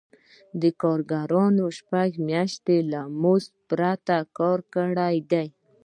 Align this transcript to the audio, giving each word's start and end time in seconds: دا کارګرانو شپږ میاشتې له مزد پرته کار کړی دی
دا 0.61 0.69
کارګرانو 0.81 1.65
شپږ 1.77 2.09
میاشتې 2.29 2.77
له 2.91 3.01
مزد 3.21 3.53
پرته 3.69 4.17
کار 4.37 4.59
کړی 4.75 5.15
دی 5.31 5.47